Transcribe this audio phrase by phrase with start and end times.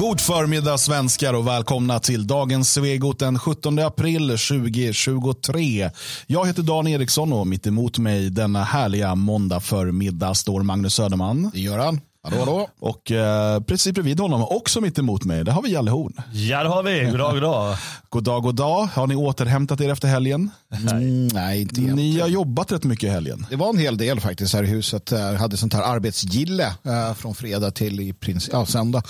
[0.00, 5.90] God förmiddag svenskar och välkomna till dagens Svegot den 17 april 2023.
[6.26, 11.50] Jag heter Dan Eriksson och mitt emot mig denna härliga måndag förmiddag står Magnus Söderman.
[11.54, 12.00] Det gör han.
[12.22, 12.68] Hallå, hallå.
[12.78, 16.12] Och eh, precis bredvid honom, också mitt emot mig, det har vi Jalle Horn.
[16.32, 17.04] Ja, det har vi.
[17.10, 17.76] God dag, god dag.
[18.08, 18.84] God dag, god dag.
[18.86, 20.50] Har ni återhämtat er efter helgen?
[20.90, 22.20] Mm, nej, inte Ni egentligen.
[22.20, 23.46] har jobbat rätt mycket i helgen.
[23.50, 25.10] Det var en hel del faktiskt här i huset.
[25.10, 29.02] Jag hade sånt här arbetsgille eh, från fredag till i princip, ja, söndag.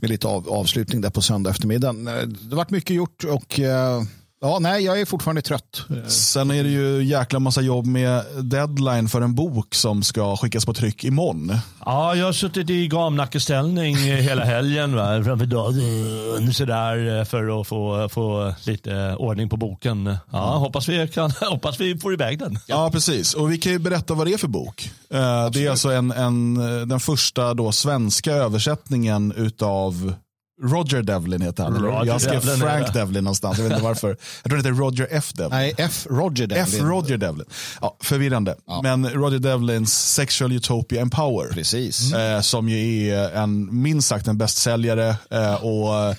[0.00, 2.08] Med lite av, avslutning där på söndag eftermiddagen.
[2.08, 4.02] Eh, Det har varit mycket gjort och eh,
[4.40, 5.82] ja, nej, jag är fortfarande trött.
[5.90, 10.36] Eh, Sen är det ju jäkla massa jobb med deadline för en bok som ska
[10.36, 11.58] skickas på tryck imorgon.
[11.84, 15.24] Ja, jag har suttit i gamnackeställning hela helgen va?
[15.24, 20.16] framför datorn sådär för att få, få lite ordning på boken.
[20.32, 22.58] Ja, hoppas, vi kan, hoppas vi får iväg den.
[22.66, 23.34] Ja, precis.
[23.34, 24.90] Och vi kan ju berätta vad det är för bok.
[25.10, 26.54] Eh, det är alltså en, en,
[26.88, 30.14] den första då svenska översättningen utav
[30.62, 31.74] Roger Devlin heter han.
[31.74, 32.92] Roger jag skrev Devlin Frank.
[32.92, 33.58] Devlin någonstans.
[33.58, 34.08] Jag vet inte varför.
[34.08, 35.32] Jag tror det heter Roger F.
[35.32, 35.50] Devlin.
[35.58, 36.06] Nej, F.
[36.10, 36.70] Roger F.
[36.70, 36.88] Devlin.
[36.90, 37.46] Roger Devlin.
[37.80, 38.56] Ja, förvirrande.
[38.82, 41.52] Men Roger Devlins Sexual Utopia and Power.
[41.52, 42.12] Precis.
[42.12, 46.16] Eh, som ju är en, minst sagt en bästsäljare eh, och eh,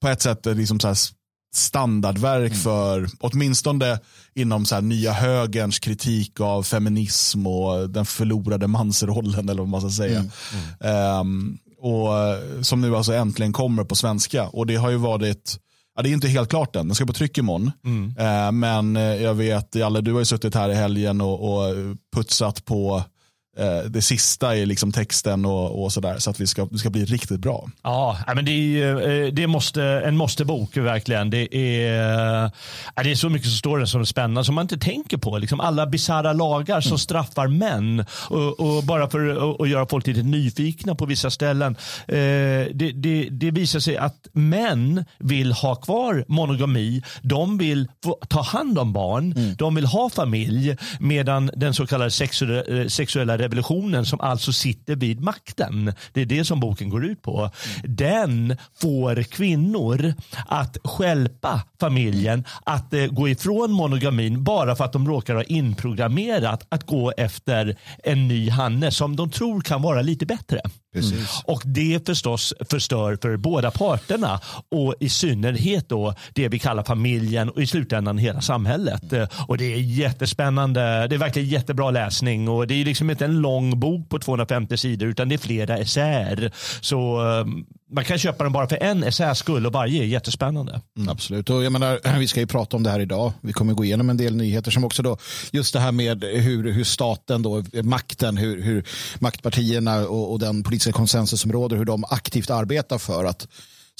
[0.00, 0.96] på ett sätt liksom så här
[1.54, 3.98] standardverk för åtminstone
[4.34, 9.80] inom så här nya högerns kritik av feminism och den förlorade mansrollen eller vad man
[9.80, 10.24] ska säga.
[10.80, 14.48] Ehm, och eh, som nu alltså äntligen kommer på svenska.
[14.48, 15.58] Och det har ju varit
[15.94, 17.70] Ja, det är inte helt klart än, den ska på tryck imorgon.
[18.18, 21.74] Eh, men eh, jag vet, Jalle, du har ju suttit här i helgen och, och
[22.16, 23.02] putsat på
[23.90, 26.18] det sista i liksom texten och, och sådär.
[26.18, 27.68] Så att vi ska, det ska bli riktigt bra.
[27.82, 31.30] Ja, men det är, eh, det är måste, en måste-bok verkligen.
[31.30, 32.50] Det är,
[32.96, 35.16] ja, det är så mycket som står där som är spännande som man inte tänker
[35.16, 35.38] på.
[35.38, 40.22] Liksom alla bisarra lagar som straffar män och, och bara för att- göra folk lite
[40.22, 41.76] nyfikna på vissa ställen.
[42.08, 42.16] Eh,
[42.74, 47.02] det, det, det visar sig att män vill ha kvar monogami.
[47.22, 47.88] De vill
[48.28, 49.54] ta hand om barn.
[49.58, 50.76] De vill ha familj.
[51.00, 55.92] Medan den så kallade sexu- eh, sexuella revolutionen som alltså sitter vid makten.
[56.12, 57.50] Det är det som boken går ut på.
[57.84, 60.14] Den får kvinnor
[60.46, 66.66] att skälpa familjen, att eh, gå ifrån monogamin bara för att de råkar ha inprogrammerat
[66.68, 70.60] att gå efter en ny hanne som de tror kan vara lite bättre.
[70.92, 71.12] Precis.
[71.12, 71.26] Mm.
[71.44, 77.48] Och det förstås förstör för båda parterna och i synnerhet då det vi kallar familjen
[77.48, 79.12] och i slutändan hela samhället.
[79.12, 79.28] Mm.
[79.48, 81.06] Och det är jättespännande.
[81.06, 84.76] Det är verkligen jättebra läsning och det är liksom inte en lång bok på 250
[84.76, 86.52] sidor utan det är flera essäer.
[86.80, 90.80] Så ehm, man kan köpa den bara för en essäs skull och varje är jättespännande.
[90.96, 91.50] Mm, absolut.
[91.50, 93.32] Och jag menar, vi ska ju prata om det här idag.
[93.40, 95.16] Vi kommer gå igenom en del nyheter som också då
[95.50, 98.84] just det här med hur, hur staten då, makten, hur, hur
[99.18, 103.48] maktpartierna och, och den politiska konsensus som råder, hur de aktivt arbetar för att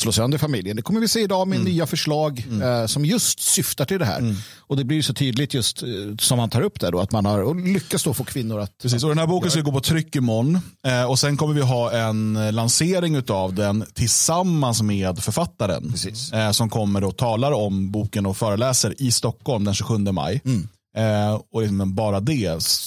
[0.01, 0.77] slå sönder familjen.
[0.77, 4.35] Det kommer vi se idag med nya förslag eh, som just syftar till det här.
[4.59, 5.89] Och det blir så tydligt just eh,
[6.19, 9.03] som man tar upp där då att man har lyckats då få kvinnor att Precis,
[9.03, 10.59] och den här boken ska gå på tryck imorgon.
[10.87, 15.95] Eh, och sen kommer vi ha en eh, lansering av den tillsammans med författaren.
[16.33, 20.41] Eh, som kommer och talar om boken och föreläser i Stockholm den 27 maj.
[20.97, 22.45] Eh, och liksom, men bara det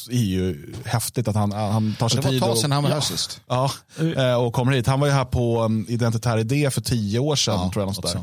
[0.10, 2.42] är ju häftigt att han, han tar sig det var ett tid.
[2.42, 2.94] tag och- sedan han var ja.
[2.96, 3.42] här sist.
[3.48, 3.72] Ja,
[4.18, 4.88] eh, och kommer hit.
[4.88, 7.72] Han var ju här på um, Identitär Idé för tio år sedan.
[7.72, 8.22] tror jag, något där.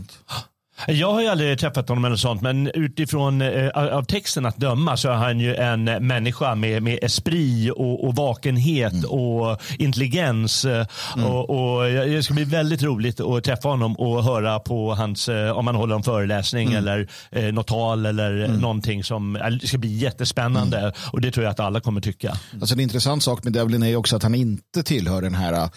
[0.88, 4.97] Jag har ju aldrig träffat honom eller sånt, men utifrån eh, av texten att döma
[4.97, 10.65] så är han ju en människa med, med esprit och, och vakenhet och intelligens.
[10.65, 10.87] eh,
[11.27, 15.50] Och, och det ska bli väldigt roligt att träffa honom och höra på hans, eh,
[15.50, 19.78] om han håller en föreläsning eller eh, något tal eller någonting som eh, det ska
[19.78, 20.93] bli jättespännande.
[21.12, 22.37] Och det tror jag att alla kommer tycka.
[22.60, 25.53] Alltså en intressant sak med Devlin är ju också att han inte tillhör den här
[25.53, 25.69] eh,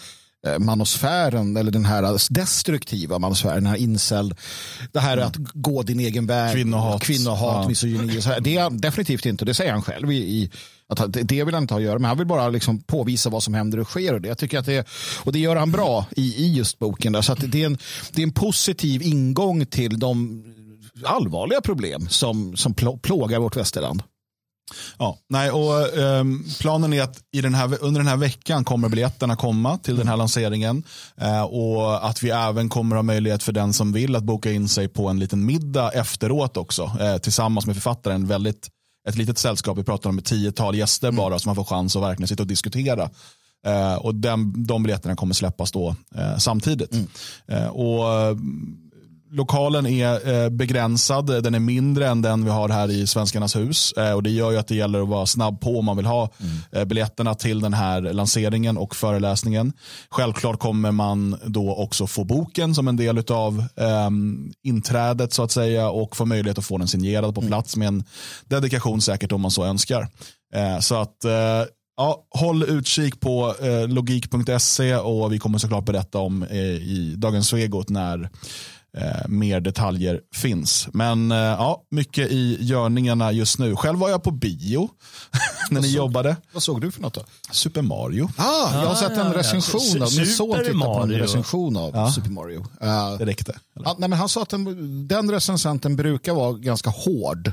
[0.58, 4.34] manosfären eller den här destruktiva manosfären, den här incel,
[4.92, 7.02] det här att gå din egen väg, Kvinnohat.
[7.02, 7.68] kvinnohat Ja.
[7.68, 8.20] misogyni.
[8.40, 10.50] Det är han definitivt inte, det säger han själv i, i
[10.88, 13.42] att det- vill han inte ha att göra, men han vill bara liksom påvisa vad
[13.42, 14.28] som händer och sker och det.
[14.28, 14.86] Jag tycker att det,
[15.24, 17.12] och det gör han bra i, i just boken.
[17.12, 17.22] Där.
[17.22, 17.78] Så att det, är en,
[18.12, 20.44] det är en positiv ingång till de
[21.04, 24.02] allvarliga problem som, som plå- plågar vårt västerland.
[24.98, 28.88] Ja, nej, och, ehm, planen är att i den här, under den här veckan kommer
[28.88, 30.84] biljetterna komma till den här lanseringen.
[31.16, 34.68] Eh, och att vi även kommer ha möjlighet för den som vill att boka in
[34.68, 36.90] sig på en liten middag efteråt också.
[37.00, 38.26] Eh, tillsammans med författaren.
[38.26, 38.68] Väldigt,
[39.08, 42.02] ett litet sällskap, vi pratar om ett tiotal gäster bara som man får chans att
[42.02, 43.10] verkligen sitta och diskutera.
[43.66, 46.94] Eh, och den, de biljetterna kommer släppas då eh, samtidigt.
[47.48, 48.04] Eh, och
[49.30, 51.26] lokalen är eh, begränsad.
[51.26, 53.92] Den är mindre än den vi har här i Svenskarnas hus.
[53.92, 56.06] Eh, och Det gör ju att det gäller att vara snabb på om man vill
[56.06, 56.30] ha
[56.72, 56.88] mm.
[56.88, 59.72] biljetterna till den här lanseringen och föreläsningen.
[60.10, 64.10] Självklart kommer man då också få boken som en del av eh,
[64.62, 67.50] inträdet så att säga och få möjlighet att få den signerad på mm.
[67.50, 68.04] plats med en
[68.44, 70.08] dedikation säkert om man så önskar.
[70.54, 71.64] Eh, så att eh,
[71.98, 77.48] Ja, håll utkik på eh, logik.se och vi kommer såklart berätta om eh, i Dagens
[77.48, 78.30] Svegot när
[78.96, 80.88] eh, mer detaljer finns.
[80.92, 83.76] Men eh, ja, mycket i görningarna just nu.
[83.76, 84.90] Själv var jag på bio
[85.70, 86.36] när ni såg, jobbade.
[86.52, 87.24] Vad såg du för något då?
[87.50, 88.30] Super Mario.
[88.36, 91.76] Ah, jag har ah, sett en recension ja, av, min son tittade på en recension
[91.76, 92.12] av ja.
[92.12, 92.58] Super Mario.
[92.58, 93.58] Uh, det räckte.
[93.84, 97.52] Ja, nej, men han sa att den, den recensenten brukar vara ganska hård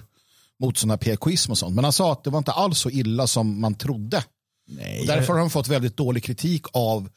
[0.60, 1.76] mot sådana PKism och sånt.
[1.76, 4.24] Men han sa att det var inte alls så illa som man trodde.
[4.68, 5.06] Nej.
[5.08, 7.10] därför har han fått väldigt dålig kritik av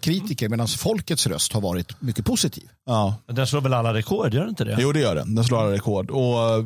[0.00, 2.68] kritiker medan folkets röst har varit mycket positiv.
[2.86, 3.14] Ja.
[3.26, 4.76] Den slår väl alla rekord, gör den inte det?
[4.80, 6.10] Jo det gör den, den slår alla rekord.
[6.10, 6.64] Och, eh,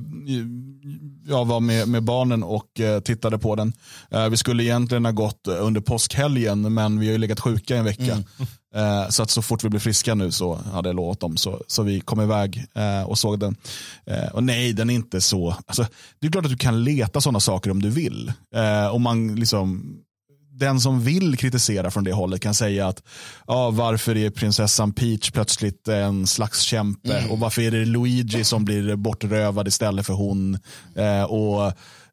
[1.26, 3.72] jag var med, med barnen och eh, tittade på den.
[4.10, 7.84] Eh, vi skulle egentligen ha gått under påskhelgen men vi har ju legat sjuka en
[7.84, 8.12] vecka.
[8.12, 8.24] Mm.
[8.74, 11.36] Eh, så att så fort vi blir friska nu så hade jag lovat dem.
[11.36, 13.56] Så, så vi kom iväg eh, och såg den.
[14.06, 15.56] Eh, och nej, den är inte så.
[15.66, 15.86] Alltså,
[16.18, 18.32] det är klart att du kan leta sådana saker om du vill.
[18.92, 19.96] om man liksom
[20.52, 23.02] den som vill kritisera från det hållet kan säga att
[23.46, 27.30] ja, varför är prinsessan Peach plötsligt en slags kämpe mm.
[27.30, 30.58] och varför är det Luigi som blir bortrövad istället för hon.
[30.96, 31.72] Eh, och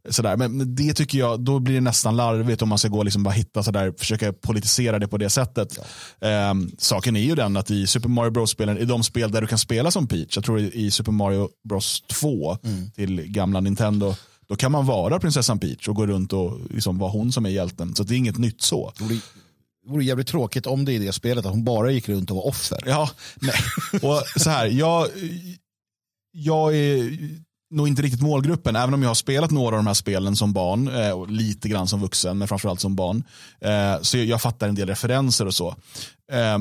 [0.09, 0.37] sådär.
[0.37, 3.23] Men det tycker jag, då blir det nästan larvigt om man ska gå och liksom
[3.23, 5.79] bara hitta sådär, försöka politisera det på det sättet.
[6.19, 6.27] Ja.
[6.27, 9.47] Eh, saken är ju den att i Super Mario Bros-spelen, i de spel där du
[9.47, 12.91] kan spela som Peach, jag tror i Super Mario Bros 2 mm.
[12.91, 14.15] till gamla Nintendo,
[14.49, 17.49] då kan man vara prinsessan Peach och gå runt och liksom vara hon som är
[17.49, 17.95] hjälten.
[17.95, 18.93] Så det är inget nytt så.
[18.97, 22.35] Det vore jävligt tråkigt om det i det spelet att hon bara gick runt och
[22.35, 22.83] var offer.
[22.85, 23.55] Ja, nej.
[24.01, 25.07] Och så här, jag,
[26.31, 27.17] jag är
[27.69, 30.53] nog inte riktigt målgruppen, även om jag har spelat några av de här spelen som
[30.53, 33.23] barn, eh, och lite grann som vuxen, men framförallt som barn.
[33.61, 35.75] Eh, så jag fattar en del referenser och så.
[36.31, 36.57] Eh,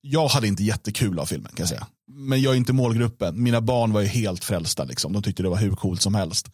[0.00, 1.86] jag hade inte jättekul av filmen kan jag säga.
[2.12, 3.42] Men jag är inte målgruppen.
[3.42, 4.84] Mina barn var ju helt frälsta.
[4.84, 5.12] Liksom.
[5.12, 6.50] De tyckte det var hur coolt som helst.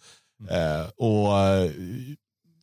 [0.48, 0.86] Mm.
[0.96, 1.28] och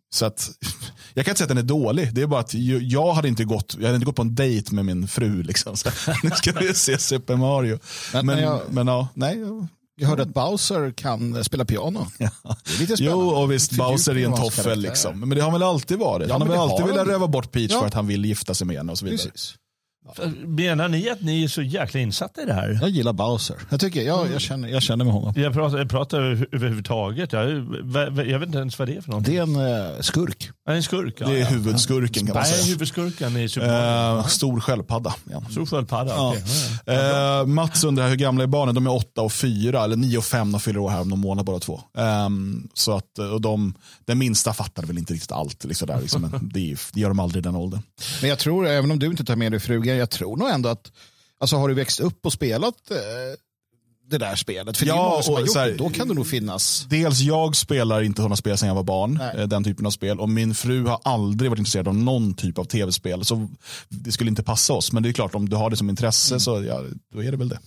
[0.09, 0.50] så att,
[1.13, 2.13] jag kan inte säga att den är dålig.
[2.13, 4.75] Det är bara att jag hade inte gått, jag hade inte gått på en dejt
[4.75, 5.44] med min fru.
[5.44, 5.77] Liksom.
[5.77, 5.89] Så,
[6.24, 7.79] nu ska vi se Super Mario.
[8.13, 9.38] Men, men, jag, men ja, nej.
[10.00, 12.07] Jag hörde att Bowser kan spela piano.
[12.18, 12.29] Ja.
[12.44, 14.79] Det är lite Jo, och visst, Bowser är en toffel.
[14.79, 15.19] Liksom.
[15.19, 16.27] Men det har väl alltid varit.
[16.27, 17.79] Ja, han har väl alltid velat röva bort Peach ja.
[17.79, 19.29] för att han vill gifta sig med henne och så vidare.
[19.31, 19.56] Precis.
[20.45, 22.80] Menar ni att ni är så jäkla insatta i det här?
[22.81, 23.56] Jag gillar Bowser.
[23.69, 25.33] Jag, tycker, jag, jag, känner, jag känner med honom.
[25.36, 26.19] Jag pratar, jag pratar
[26.51, 27.33] överhuvudtaget.
[27.33, 27.50] Jag,
[28.27, 29.33] jag vet inte ens vad det är för någonting.
[29.33, 30.50] Det är en uh, skurk.
[30.69, 32.63] En skurk ja, det är huvudskurken kan man säga.
[32.63, 35.15] Är huvudskurken i Super uh, Stor sköldpadda.
[35.31, 35.44] Ja.
[35.51, 36.36] Stor sköldpadda, ja.
[36.86, 37.42] okay.
[37.42, 38.75] uh, Mats undrar hur gamla är barnen?
[38.75, 40.51] De är åtta och fyra, eller nio och fem.
[40.51, 41.81] De fyller år här om någon månad båda två.
[41.94, 43.74] Um, så att, och de,
[44.06, 45.63] den minsta fattar väl inte riktigt allt.
[45.63, 47.81] Liksom där, liksom, men det, det gör de aldrig i den åldern.
[48.21, 50.69] Men jag tror, även om du inte tar med dig frugan, jag tror nog ändå
[50.69, 50.91] att
[51.39, 52.97] alltså, har du växt upp och spelat eh,
[54.09, 54.77] det där spelet?
[54.77, 56.85] För ja, det är många som har gjort här, då kan det nog finnas.
[56.89, 59.41] Dels jag spelar inte sådana spel sedan jag var barn, Nej.
[59.41, 60.19] Eh, den typen av spel.
[60.19, 63.25] Och min fru har aldrig varit intresserad av någon typ av tv-spel.
[63.25, 63.47] Så
[63.89, 64.91] det skulle inte passa oss.
[64.91, 66.39] Men det är klart, om du har det som intresse mm.
[66.39, 66.81] så ja,
[67.13, 67.59] då är det väl det.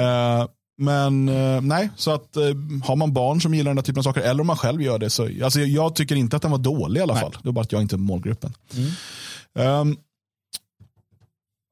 [0.00, 0.46] Uh,
[0.76, 4.02] men uh, nej, så att uh, har man barn som gillar den där typen av
[4.02, 6.50] saker, eller om man själv gör det, så alltså, jag, jag tycker inte att den
[6.50, 7.22] var dålig i alla nej.
[7.22, 7.36] fall.
[7.42, 8.54] Det är bara att jag inte är målgruppen.
[8.74, 9.80] Mm.
[9.80, 9.96] Um,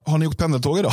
[0.07, 0.93] har ni åkt pendeltåg idag?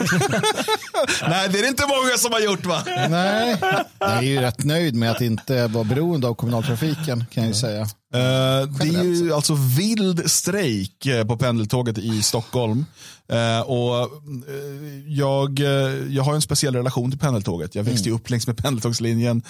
[1.28, 2.82] Nej, det är det inte många som har gjort va?
[3.08, 3.56] Nej,
[3.98, 7.54] jag är ju rätt nöjd med att inte vara beroende av kommunaltrafiken kan jag ju
[7.54, 7.86] säga.
[8.14, 12.84] Uh, det är ju alltså vild strejk eh, på pendeltåget i Stockholm.
[13.32, 14.08] Uh, och uh,
[15.06, 15.58] jag,
[16.08, 17.74] jag har en speciell relation till pendeltåget.
[17.74, 18.16] Jag växte mm.
[18.16, 19.42] upp längs med pendeltågslinjen.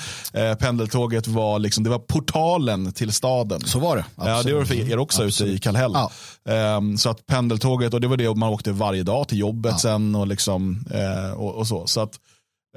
[0.59, 3.61] pendeltåget var, liksom, det var portalen till staden.
[3.61, 4.05] Så var det.
[4.17, 5.51] Ja, det var för er också Absolut.
[5.51, 5.93] ute i Kallhäll.
[5.95, 6.77] Ja.
[6.77, 9.79] Um, så att pendeltåget, och det var det man åkte varje dag till jobbet ja.
[9.79, 10.85] sen och, liksom,
[11.37, 11.87] och, och så.
[11.87, 12.21] så att,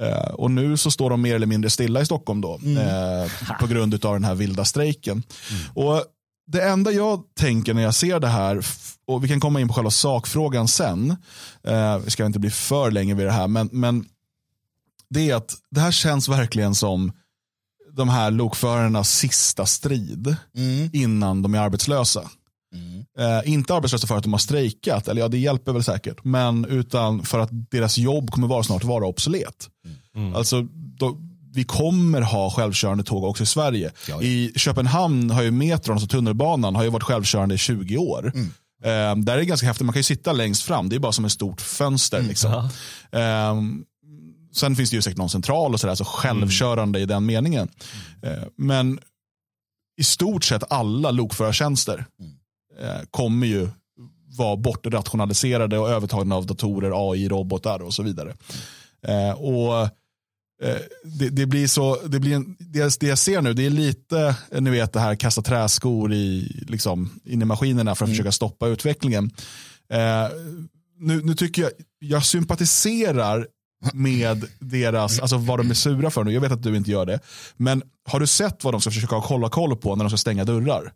[0.02, 2.76] Uh, och nu så står de mer eller mindre stilla i Stockholm då, mm.
[2.76, 5.22] uh, på grund av den här vilda strejken.
[5.50, 5.62] Mm.
[5.74, 6.04] Och
[6.46, 8.66] det enda jag tänker när jag ser det här,
[9.06, 11.10] och vi kan komma in på själva sakfrågan sen,
[11.68, 14.04] uh, vi ska inte bli för länge vid det här, men, men
[15.10, 17.12] det är att det här känns verkligen som
[17.92, 20.90] de här lokförarnas sista strid mm.
[20.92, 22.30] innan de är arbetslösa.
[22.74, 23.04] Mm.
[23.18, 26.64] Eh, inte arbetslösa för att de har strejkat, eller ja det hjälper väl säkert, men
[26.64, 29.68] utan för att deras jobb kommer vara snart vara obsolet.
[30.16, 30.34] Mm.
[30.34, 31.16] Alltså, då,
[31.54, 33.92] vi kommer ha självkörande tåg också i Sverige.
[34.08, 38.32] Ja, I Köpenhamn har ju metron, alltså tunnelbanan, har ju varit självkörande i 20 år.
[38.34, 38.50] Mm.
[38.84, 41.12] Eh, där är det ganska häftigt, man kan ju sitta längst fram, det är bara
[41.12, 42.18] som ett stort fönster.
[42.18, 42.28] Mm.
[42.28, 42.52] Liksom.
[43.12, 43.54] Eh,
[44.52, 47.68] sen finns det ju säkert någon central och sådär, så självkörande i den meningen.
[48.22, 49.00] Eh, men
[50.00, 52.26] i stort sett alla lokförartjänster eh,
[53.10, 53.68] kommer ju
[54.38, 58.34] vara bortrationaliserade och övertagna av datorer, AI, robotar och så vidare.
[59.06, 59.82] Eh, och
[60.62, 63.70] eh, det, det, blir så, det, blir en, det, det jag ser nu, det är
[63.70, 68.32] lite, ni vet det här kasta träskor i, liksom, in i maskinerna för att försöka
[68.32, 69.30] stoppa utvecklingen.
[69.92, 70.28] Eh,
[70.98, 73.46] nu, nu tycker jag, jag sympatiserar
[73.92, 76.32] med deras, alltså vad de är sura för nu.
[76.32, 77.20] Jag vet att du inte gör det.
[77.56, 80.44] Men har du sett vad de ska försöka hålla koll på när de ska stänga
[80.44, 80.92] dörrar?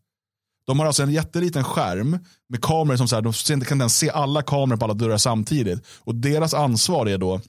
[0.67, 2.19] De har alltså en jätteliten skärm
[2.49, 3.23] med kameror som så här,
[3.57, 5.87] de kan se alla kameror på alla dörrar samtidigt.
[5.99, 7.41] Och deras ansvar är då,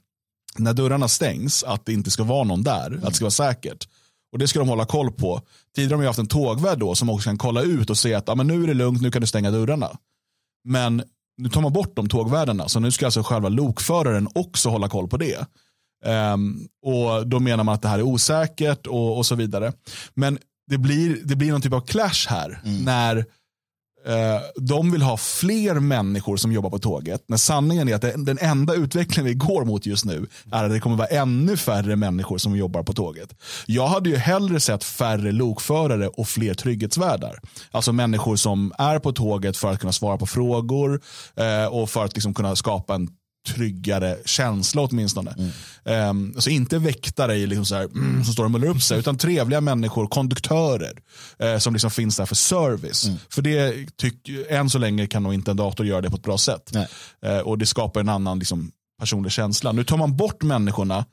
[0.58, 2.88] när dörrarna stängs, att det inte ska vara någon där.
[2.88, 3.00] Mm.
[3.00, 3.88] Att det ska vara säkert.
[4.32, 5.42] Och det ska de hålla koll på.
[5.76, 8.30] Tidigare har de haft en tågvärd då som också kan kolla ut och se att
[8.30, 9.98] ah, men nu är det lugnt, nu kan du stänga dörrarna.
[10.64, 11.04] Men
[11.38, 15.08] nu tar man bort de tågvärdarna, så nu ska alltså själva lokföraren också hålla koll
[15.08, 15.46] på det.
[16.06, 19.74] Um, och Då menar man att det här är osäkert och, och så vidare.
[20.14, 22.62] Men det blir, det blir någon typ av clash här.
[22.66, 22.84] Mm.
[22.84, 23.26] När
[24.08, 27.24] Eh, de vill ha fler människor som jobbar på tåget.
[27.28, 30.80] När sanningen är att den enda utvecklingen vi går mot just nu är att det
[30.80, 33.36] kommer vara ännu färre människor som jobbar på tåget.
[33.66, 37.40] Jag hade ju hellre sett färre lokförare och fler trygghetsvärdar.
[37.72, 41.02] Alltså människor som är på tåget för att kunna svara på frågor
[41.36, 43.10] eh, och för att liksom kunna skapa en
[43.46, 45.36] tryggare känsla åtminstone.
[45.84, 46.10] Mm.
[46.10, 49.00] Um, alltså inte väktare i liksom så här, mm, som står och mullrar upp sig,
[49.00, 50.94] utan trevliga människor, konduktörer
[51.44, 53.06] uh, som liksom finns där för service.
[53.06, 53.18] Mm.
[53.30, 56.24] För det tyck, än så länge kan nog inte en dator göra det på ett
[56.24, 56.72] bra sätt.
[57.26, 59.72] Uh, och det skapar en annan liksom, personlig känsla.
[59.72, 61.06] Nu tar man bort människorna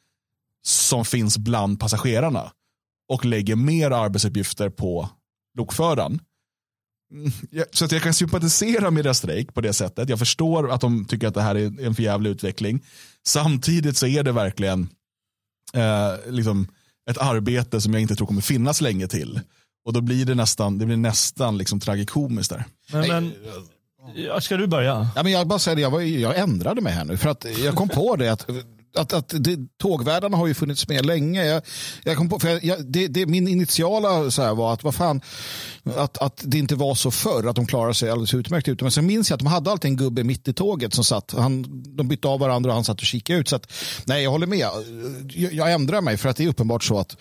[0.67, 2.53] som finns bland passagerarna
[3.09, 5.09] och lägger mer arbetsuppgifter på
[5.59, 6.21] lokföraren.
[7.73, 10.09] Så att jag kan sympatisera med deras strejk på det sättet.
[10.09, 12.85] Jag förstår att de tycker att det här är en förjävlig utveckling.
[13.27, 14.89] Samtidigt så är det verkligen
[15.75, 16.69] eh, liksom
[17.11, 19.41] ett arbete som jag inte tror kommer finnas länge till.
[19.85, 22.65] Och då blir det nästan, det blir nästan liksom tragikomiskt där.
[22.93, 23.33] Men, men,
[24.41, 25.09] ska du börja?
[25.17, 27.17] Ja, men jag, bara säger det, jag, jag ändrade mig här nu.
[27.17, 28.47] För att jag kom på det att
[28.95, 31.45] att, att det, tågvärdarna har ju funnits med länge.
[31.45, 31.63] Jag,
[32.05, 35.21] jag kom på, för jag, det, det, min initiala så här var att vad fan,
[35.97, 38.85] att, att det inte var så förr, att de klarade sig alldeles utmärkt ute.
[38.85, 41.35] Men sen minns jag att de hade alltid en gubbe mitt i tåget som satt.
[41.37, 43.49] Han, de bytte av varandra och han satt och kikade ut.
[43.49, 43.73] Så att,
[44.05, 44.69] nej, jag håller med.
[45.29, 47.17] Jag, jag ändrar mig för att det är uppenbart så att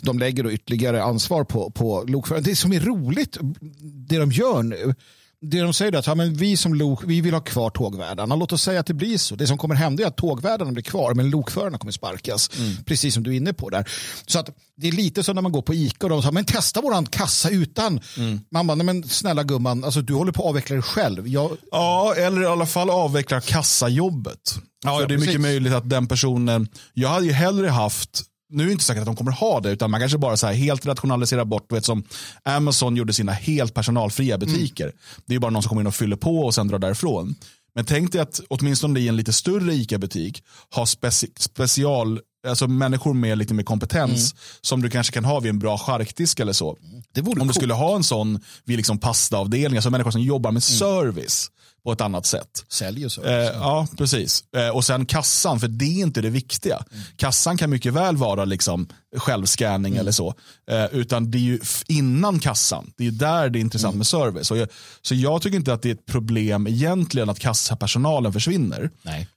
[0.00, 2.44] de lägger då ytterligare ansvar på, på lokföraren.
[2.44, 3.38] Det som är roligt,
[3.80, 4.94] det de gör nu,
[5.40, 8.36] det de säger är att ja, men vi som lok, vi vill ha kvar tågvärdarna.
[8.36, 9.36] Låt oss säga att det blir så.
[9.36, 12.50] Det som kommer hända är att tågvärdarna blir kvar men lokförarna kommer sparkas.
[12.58, 12.84] Mm.
[12.84, 13.88] Precis som du är inne på där.
[14.26, 16.44] Så att det är lite som när man går på Ica och de säger men
[16.44, 18.00] testa våran kassa utan.
[18.16, 18.40] Mm.
[18.52, 21.28] Man bara, nej men snälla gumman, alltså, du håller på att avveckla dig själv.
[21.28, 21.56] Jag...
[21.70, 24.54] Ja, eller i alla fall avveckla kassajobbet.
[24.84, 28.66] Ja, det är mycket möjligt att den personen, jag hade ju hellre haft nu är
[28.66, 30.86] det inte säkert att de kommer ha det, utan man kanske bara så här helt
[30.86, 32.04] rationaliserar bort, vet, som
[32.42, 34.84] Amazon gjorde sina helt personalfria butiker.
[34.84, 34.96] Mm.
[35.26, 37.34] Det är bara någon som kommer in och fyller på och sen drar därifrån.
[37.74, 40.42] Men tänk dig att åtminstone i en lite större ICA-butik
[40.74, 44.42] ha speci special, alltså människor med lite mer kompetens mm.
[44.60, 46.70] som du kanske kan ha vid en bra charkdisk eller så.
[46.70, 47.48] Om coolt.
[47.48, 50.78] du skulle ha en sån vid liksom pastaavdelning, alltså människor som jobbar med mm.
[50.78, 51.50] service
[51.88, 52.64] på ett annat sätt.
[52.68, 53.24] Sälj och så.
[53.24, 54.44] Eh, ja, precis.
[54.56, 56.76] Eh, och sen kassan, för det är inte det viktiga.
[56.76, 57.04] Mm.
[57.16, 60.00] Kassan kan mycket väl vara liksom självscanning mm.
[60.00, 60.34] eller så.
[60.70, 63.98] Eh, utan det är ju innan kassan, det är där det är intressant mm.
[63.98, 64.50] med service.
[64.50, 64.68] Jag,
[65.02, 68.90] så jag tycker inte att det är ett problem egentligen att kassapersonalen försvinner.
[69.02, 69.28] Nej.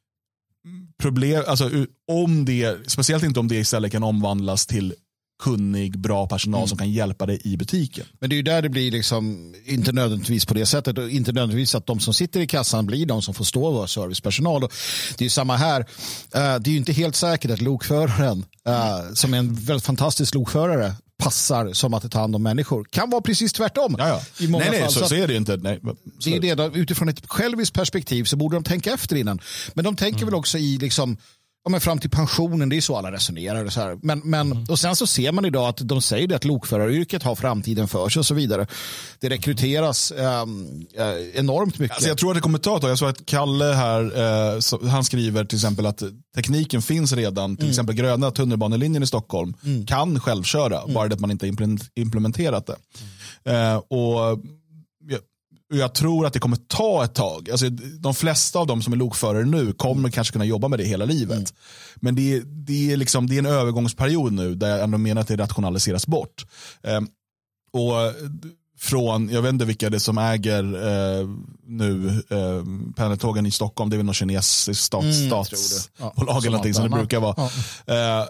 [1.01, 1.71] Problem, alltså,
[2.11, 4.93] om det, speciellt inte om det istället kan omvandlas till
[5.41, 6.67] kunnig, bra personal mm.
[6.67, 8.05] som kan hjälpa dig i butiken.
[8.19, 11.31] Men det är ju där det blir liksom, inte nödvändigtvis på det sättet och inte
[11.31, 14.63] nödvändigtvis att de som sitter i kassan blir de som får stå och vara servicepersonal.
[14.63, 14.73] Och
[15.17, 15.79] det är ju samma här.
[15.79, 15.85] Uh,
[16.33, 20.95] det är ju inte helt säkert att lokföraren, uh, som är en väldigt fantastisk lokförare,
[21.17, 22.83] passar som att ta hand om människor.
[22.89, 23.95] Kan vara precis tvärtom.
[23.97, 24.45] Ja, ja.
[24.45, 24.91] I många nej, nej, fall.
[24.91, 25.57] Så, så, är det inte.
[25.57, 25.79] Nej,
[26.23, 29.39] det är det, då, utifrån ett själviskt perspektiv så borde de tänka efter innan.
[29.73, 30.25] Men de tänker mm.
[30.25, 31.17] väl också i liksom
[31.63, 33.65] ja, men fram till pensionen, det är så alla resonerar.
[33.65, 33.99] Och, så här.
[34.01, 34.65] Men, men, mm.
[34.69, 38.09] och sen så ser man idag att de säger det att lokföraryrket har framtiden för
[38.09, 38.67] sig och så vidare.
[39.19, 40.85] Det rekryteras ähm,
[41.33, 41.95] enormt mycket.
[41.95, 42.91] Alltså jag tror att det kommer ta ett tag.
[42.91, 44.03] Jag såg att Kalle här,
[44.53, 46.03] eh, så, han skriver till exempel att
[46.35, 47.55] tekniken finns redan.
[47.55, 47.71] Till mm.
[47.71, 49.85] exempel gröna tunnelbanelinjen i Stockholm mm.
[49.85, 50.93] kan självköra, mm.
[50.93, 51.47] bara det att man inte
[51.95, 52.75] implementerat det.
[53.51, 54.39] Eh, och
[55.71, 57.49] jag tror att det kommer ta ett tag.
[57.49, 60.11] Alltså, de flesta av de som är lokförare nu kommer mm.
[60.11, 61.37] kanske kunna jobba med det hela livet.
[61.37, 61.51] Mm.
[61.95, 65.21] Men det är, det, är liksom, det är en övergångsperiod nu där jag ändå menar
[65.21, 66.45] att det rationaliseras bort.
[66.83, 67.07] Um,
[67.73, 67.93] och
[68.81, 71.29] från, jag vet inte vilka det är som äger eh,
[71.65, 76.73] nu eh, pendeltågen i Stockholm, det är väl något kinesiskt stat, Mm, statsbolag eller någonting
[76.73, 77.35] som det brukar vara.
[77.37, 77.51] Ja,
[77.95, 78.25] Eh,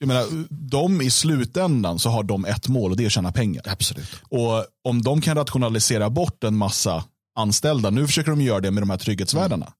[0.00, 3.32] jag menar, de i slutändan så har de ett mål och det är att tjäna
[3.32, 3.62] pengar.
[3.66, 4.22] absolut.
[4.28, 7.04] Och om de kan rationalisera bort en massa
[7.36, 9.72] anställda, nu försöker de göra det med de här trygghetsvärdarna.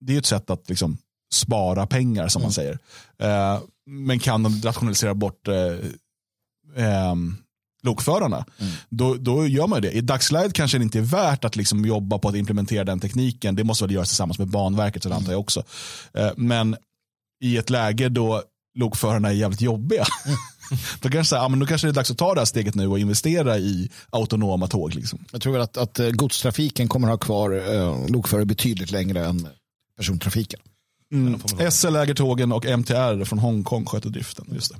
[0.00, 0.98] Det är ett sätt att liksom
[1.32, 2.78] spara pengar som man säger.
[3.18, 5.76] Eh, men kan de rationalisera bort eh,
[6.76, 7.36] ehm,
[7.82, 8.46] lokförarna,
[8.88, 9.90] då, då gör man det.
[9.90, 13.56] I dagsläget kanske det inte är värt att liksom jobba på att implementera den tekniken.
[13.56, 15.62] Det måste väl göras tillsammans med Banverket, så det antar jag också.
[16.14, 16.76] Eh, men
[17.40, 18.42] i ett läge då
[18.74, 20.04] lokförarna är jävligt jobbiga,
[21.00, 22.86] då, kanske, ja, men då kanske det är dags att ta det här steget nu
[22.86, 24.94] och investera i autonoma tåg.
[24.94, 25.24] Liksom.
[25.32, 29.48] Jag tror väl att, att eh, godstrafiken kommer ha kvar eh, lokförare betydligt längre än
[29.96, 30.60] persontrafiken.
[31.12, 31.70] Mm.
[31.70, 34.46] SL äger tågen och MTR från Hongkong sköter driften.
[34.52, 34.78] Just det.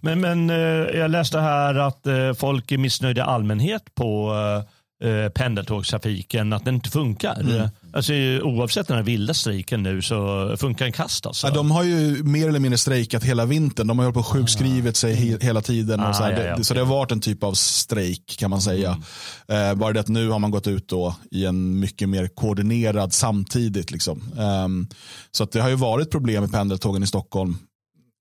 [0.00, 0.56] Men, men eh,
[0.98, 4.68] jag läste här att eh, folk är missnöjda allmänhet på eh,
[5.02, 7.40] eh, pendeltågstrafiken, att den inte funkar.
[7.40, 7.68] Mm.
[7.92, 11.46] Alltså, oavsett den här vilda strejken nu så funkar den kast alltså.
[11.46, 13.86] Ja, de har ju mer eller mindre strejkat hela vintern.
[13.86, 16.00] De har hållit på och sjukskrivit sig he hela tiden.
[16.00, 16.30] Och Ah, så, här.
[16.30, 19.02] ja, Det- ja, det, så det har varit en typ av strejk kan man säga.
[19.48, 23.12] Eh, bara det att nu har man gått ut då i en mycket mer koordinerad
[23.12, 23.90] samtidigt.
[23.90, 24.22] Liksom.
[24.38, 24.86] Ehm,
[25.30, 27.56] så att det har ju varit problem med pendeltågen i Stockholm.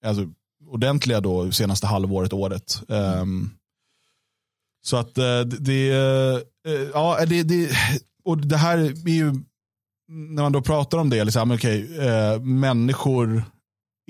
[0.05, 0.25] Alltså,
[0.71, 2.81] ordentliga då senaste halvåret, året.
[2.89, 3.49] Ehm,
[4.81, 5.89] så att eh, det, det,
[6.67, 7.69] eh, ja, det, det,
[8.25, 9.33] och det här är ju,
[10.11, 13.43] när man då pratar om det, liksom, okay, eh, människor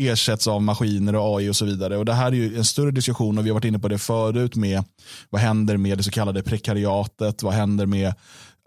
[0.02, 1.98] ersätts av maskiner och AI och så vidare.
[1.98, 3.98] Och Det här är ju en större diskussion och vi har varit inne på det
[3.98, 4.84] förut med
[5.30, 8.14] vad händer med det så kallade prekariatet, vad händer med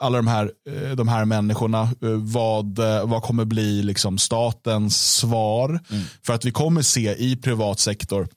[0.02, 5.16] alla de här, eh, de här människorna, Eh, vad, eh, vad kommer bli liksom statens
[5.16, 5.80] svar?
[6.22, 8.28] För att vi kommer se i privat sektor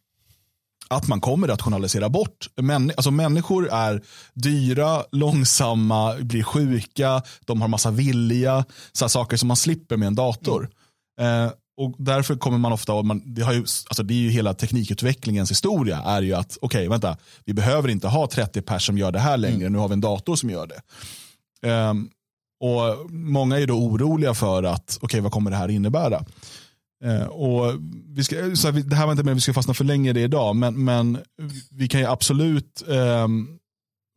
[0.87, 2.47] att man kommer rationalisera bort.
[2.61, 4.01] Män, alltså människor är
[4.33, 10.15] dyra, långsamma, blir sjuka, de har massa vilja, så saker som man slipper med en
[10.15, 10.69] dator.
[11.21, 14.53] Eh, och därför kommer man ofta, man, det, har ju, alltså det är ju hela
[14.53, 19.11] teknikutvecklingens historia, är ju att okej, vänta, vi behöver inte ha 30 pers som gör
[19.11, 20.81] det här längre, nu har vi en dator som gör det.
[21.69, 22.09] Ehm,
[22.59, 26.25] och Många är då oroliga för att, okej vad kommer det här innebära?
[27.05, 27.73] Eh, och
[28.07, 30.13] vi ska, så här, det här var inte med vi ska fastna för länge i
[30.13, 31.17] det idag, men, men
[31.71, 33.47] vi kan ju absolut, ehm,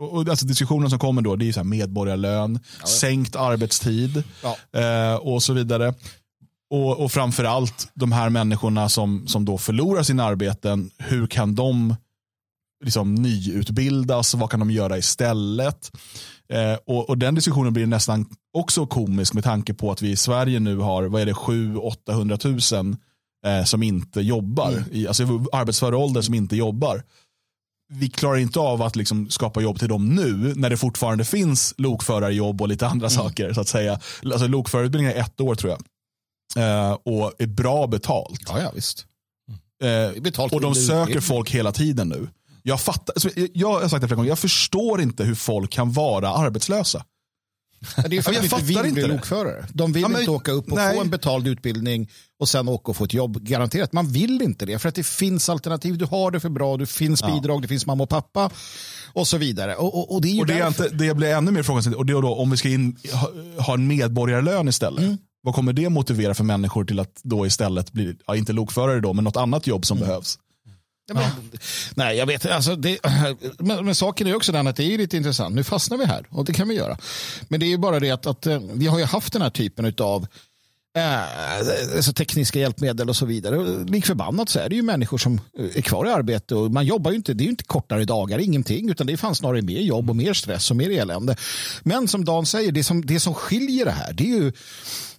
[0.03, 4.81] och, alltså diskussionen som kommer då, det är så här medborgarlön, sänkt arbetstid Ja.
[4.81, 5.95] eh, och så vidare.
[6.71, 11.55] Och, och framför allt de här människorna som, som då förlorar sina arbeten, hur kan
[11.55, 11.97] de
[12.85, 14.35] liksom nyutbildas?
[14.35, 15.91] Vad kan de göra istället?
[16.53, 20.17] Eh, och, och den diskussionen blir nästan också komisk med tanke på att vi i
[20.17, 22.97] Sverige nu har, vad är det, 700-800 000
[23.47, 27.03] eh, som inte jobbar, i, alltså arbetsför ålder som inte jobbar.
[27.93, 31.75] Vi klarar inte av att liksom skapa jobb till dem nu när det fortfarande finns
[31.79, 33.53] lokförarjobb och lite andra saker.
[33.53, 34.01] så att säga.
[34.25, 35.81] Alltså, lokförarutbildning är ett år tror jag.
[36.57, 38.43] Eh, och är bra betalt.
[38.49, 39.07] Ja, ja visst.
[40.21, 42.29] Betalt och de söker folk hela tiden nu.
[42.63, 45.93] Jag fattar, alltså, jag har sagt det flera gånger, jag förstår inte hur folk kan
[45.93, 47.05] vara arbetslösa.
[47.97, 49.67] Ja, Det är för Ja, att jag de inte fattar vill bli inte lokförare.
[49.73, 50.95] De vill Ja, men- inte åka upp och nej.
[50.95, 53.43] få en betald utbildning och sen åka och få ett jobb.
[53.43, 53.93] Garanterat.
[53.93, 55.99] Man vill inte det för att det finns alternativ.
[55.99, 58.51] Du har det för bra, det finns bidrag, det finns mamma och pappa
[59.13, 59.77] och så vidare.
[59.77, 62.07] Och, och, och det är Och det, är inte, det blir ännu mer frågan, och
[62.07, 63.31] det är då om vi ska in, ha,
[63.63, 65.05] ha en medborgarlön istället.
[65.05, 65.19] Mm.
[65.43, 69.13] Vad kommer det motivera för människor till att då istället bli, ja, inte lokförare då,
[69.13, 70.09] men något annat jobb som Mm.
[70.09, 70.39] behövs?
[71.15, 71.59] Ja, men,
[71.95, 72.99] nej, jag vet alltså det,
[73.59, 75.55] men, men saken är också den att det är lite intressant.
[75.55, 76.99] Nu fastnar vi här och det kan vi göra.
[77.49, 79.51] Men det är ju bara det att, att eh, vi har ju haft den här
[79.51, 80.27] typen av
[80.97, 83.85] eh, alltså tekniska hjälpmedel och så vidare.
[83.85, 86.87] Lik förbannat så är det ju människor som eh, är kvar i arbete och man
[86.87, 89.63] jobbar ju inte, det är ju inte kortare dagar, ingenting, utan det är fan snarare
[89.63, 91.37] mer jobb och mer stress och mer elände.
[91.83, 94.53] Men som Dan säger, det som, det som skiljer det här, det är ju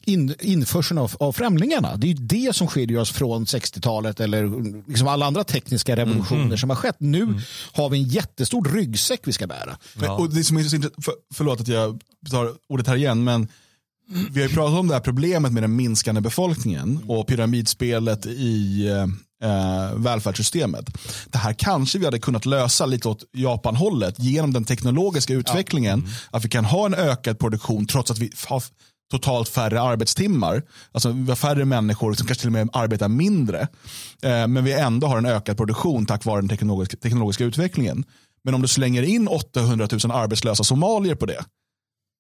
[0.06, 1.98] in, införseln av, av främlingarna.
[1.98, 4.50] Det är ju det som skiljer oss från 60-talet eller
[4.90, 6.96] liksom alla andra tekniska revolutioner som har skett.
[7.00, 7.40] Nu
[7.72, 9.78] har vi en jättestor ryggsäck vi ska bära.
[9.94, 13.48] Men, och det som är så för, förlåt att jag tar ordet här igen, men
[14.32, 18.88] vi har ju pratat om det här problemet med den minskande befolkningen och pyramidspelet i
[19.42, 20.86] eh, välfärdssystemet.
[21.30, 26.08] Det här kanske vi hade kunnat lösa lite åt Japan-hållet genom den teknologiska utvecklingen.
[26.32, 28.64] Att vi kan ha en ökad produktion trots att vi har
[29.12, 30.64] totalt färre arbetstimmar.
[30.92, 33.60] Alltså vi har färre människor som kanske till och med arbetar mindre.
[34.22, 38.04] Eh, men vi ändå har en ökad produktion tack vare den teknologiska, teknologiska utvecklingen.
[38.44, 41.44] Men om du slänger in 800 000 arbetslösa somalier på det,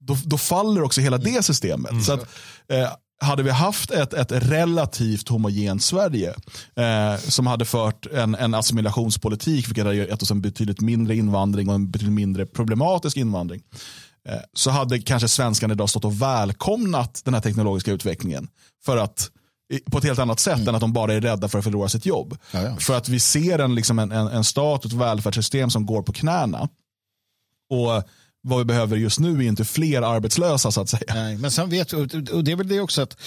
[0.05, 2.05] då, då faller också hela det systemet.
[2.05, 2.21] Så att,
[2.67, 2.89] eh,
[3.21, 6.33] hade vi haft ett, ett relativt homogent Sverige
[6.75, 11.69] eh, som hade fört en, en assimilationspolitik, vilket hade gett oss en betydligt mindre invandring
[11.69, 13.61] och en betydligt mindre problematisk invandring,
[14.53, 18.47] så hade kanske svenskarna idag stått och välkomnat den här teknologiska utvecklingen.
[18.85, 19.31] För att
[19.91, 20.67] på ett helt annat sätt mm.
[20.67, 22.37] än att de bara är rädda för att förlora sitt jobb.
[22.51, 22.75] Ja, ja.
[22.75, 26.01] För att vi ser en, liksom en, en, en stat och ett välfärdssystem som går
[26.01, 26.69] på knäna.
[27.69, 28.03] Och
[28.43, 31.13] vad vi behöver just nu är inte fler arbetslösa så att säga.
[31.13, 32.07] Nej, men sen vet och
[32.43, 33.17] det är väl det också att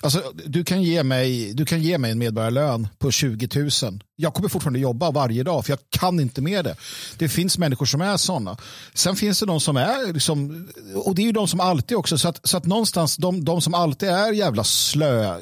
[0.00, 3.48] alltså, du, kan ge mig, du kan ge mig en medborgarlön på 20
[3.82, 4.02] 000.
[4.16, 6.76] Jag kommer fortfarande jobba varje dag för jag kan inte med det.
[7.18, 8.56] Det finns människor som är sådana.
[8.94, 12.18] Sen finns det de som är, liksom, och det är ju de som alltid också,
[12.18, 15.36] så att, så att någonstans de, de som alltid är jävla slö,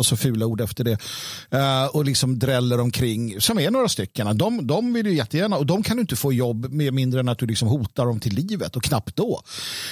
[0.00, 0.98] och så fula ord efter det,
[1.54, 5.66] uh, och liksom dräller omkring, som är några stycken, de, de vill ju jättegärna, och
[5.66, 8.34] de kan du inte få jobb med mindre än att du liksom hotar dem till
[8.34, 9.42] livet och knappt då.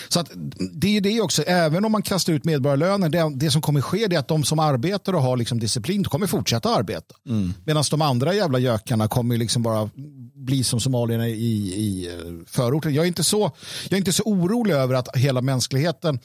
[0.08, 0.30] Så att
[0.72, 4.04] det är det också, även om man kastar ut medborgarlöner, det, det som kommer ske
[4.04, 7.14] är att de som arbetar och har liksom disciplin kommer fortsätta arbeta.
[7.28, 7.54] Mm.
[7.64, 9.90] Medan de andra jävla gökarna kommer liksom bara
[10.34, 12.94] bli som somalierna i, i eh, förorten.
[12.94, 13.52] Jag är, inte så,
[13.84, 16.18] jag är inte så orolig över att hela mänskligheten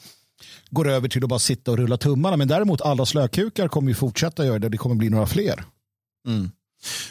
[0.70, 2.36] går över till att bara sitta och rulla tummarna.
[2.36, 4.68] Men däremot alla slökukar kommer ju fortsätta göra det.
[4.68, 5.64] Det kommer bli några fler.
[6.28, 6.50] Mm.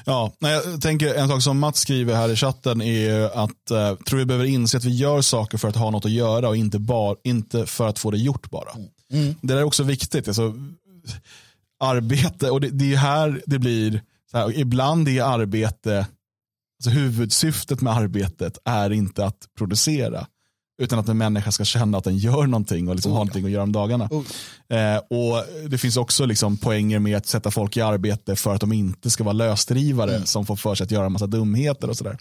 [0.06, 4.20] Ja, jag tänker en sak som Mats skriver här i chatten är att eh, tror
[4.20, 6.80] vi behöver inse att vi gör saker för att ha något att göra och inte,
[6.80, 8.72] bar, inte för att få det gjort bara.
[9.12, 9.36] Mm.
[9.42, 10.28] Det är också viktigt.
[10.28, 10.54] Alltså,
[11.84, 14.02] arbete, och det, det är här det blir,
[14.34, 16.08] här, ibland är arbete,
[16.80, 20.28] alltså huvudsyftet med arbetet är inte att producera.
[20.82, 23.46] Utan att en människa ska känna att den gör någonting och liksom oh, har någonting
[23.46, 24.10] att göra om dagarna.
[24.12, 24.78] Oh.
[24.78, 28.62] Eh, och Det finns också liksom poänger med att sätta folk i arbete för att
[28.62, 30.26] de inte ska vara lösdrivare mm.
[30.26, 32.18] som får för sig att göra en massa dumheter och sådär.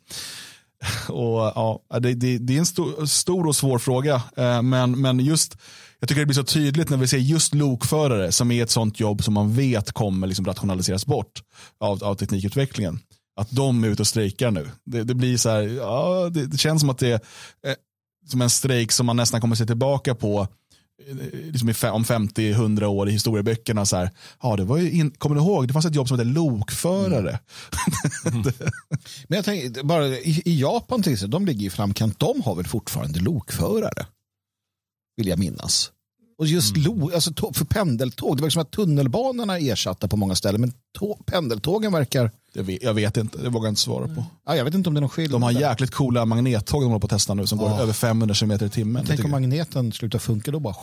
[1.08, 4.22] Och, ja, det, det, det är en stor, stor, och svår fråga.
[4.36, 5.56] Eh, men, men just,
[6.00, 9.00] jag tycker det blir så tydligt när vi ser just lokförare som är ett sånt
[9.00, 11.42] jobb som man vet kommer liksom rationaliseras bort
[11.80, 12.98] av, av teknikutvecklingen.
[13.40, 14.70] Att de är ute och strejkar nu.
[14.84, 17.20] Det, det blir så här, ja, det, det, känns som att det är
[17.66, 17.74] eh,
[18.26, 20.48] som en strejk som man nästan kommer se tillbaka på
[21.08, 23.86] eh, liksom om 50-100 år i historieböckerna.
[23.86, 24.10] Så här,
[24.42, 27.38] ja, det var in, kommer du ihåg, det fanns ett jobb som hette lokförare.
[28.26, 28.42] Mm.
[29.28, 32.54] Men jag tänker, bara i, i Japan till exempel, de ligger i framkant, de har
[32.54, 34.06] väl fortfarande lokförare?
[35.16, 35.92] Vill jag minnas.
[36.42, 36.82] Och just mm.
[36.82, 40.72] lo, alltså, för pendeltåg, det var som att tunnelbanorna är ersatta på många ställen, men
[40.98, 44.24] tåg, pendeltågen verkar jag vet, jag vet, inte, det vågar jag inte svara på.
[44.46, 45.40] Ja, jag vet inte om det är någon skillnad.
[45.40, 47.68] De har jäkligt coola magnettåg de håller på att testa nu som ja.
[47.68, 49.04] går över 500 km i timmen.
[49.06, 50.74] Tänk om magneten slutar funka då bara...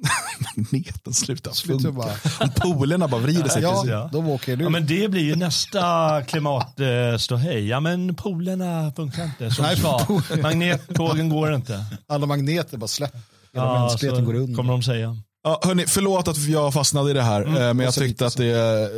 [0.56, 1.92] magneten slutar funka.
[1.92, 2.12] Bara...
[2.40, 3.62] Om polerna bara vrider sig.
[3.62, 4.08] Ja, ja.
[4.12, 4.64] Då åker du.
[4.64, 7.66] Ja, men det blir ju nästa klimatståhej.
[7.68, 10.22] Ja, men polerna funkar inte som Nej, ska.
[10.42, 11.84] Magnettågen går inte.
[12.06, 13.20] Alla magneter bara släpper.
[13.52, 14.56] Hela ja, mänskligheten går under.
[14.56, 15.16] kommer de säga.
[15.44, 18.36] Ja, hörni, förlåt att jag fastnade i det här, mm, eh, men jag tyckte att
[18.36, 18.90] det